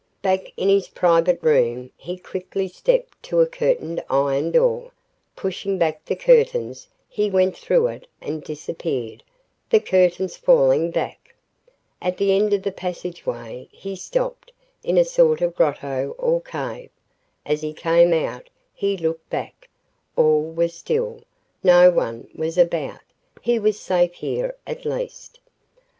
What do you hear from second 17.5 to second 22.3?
he came out, he looked back. All was still. No one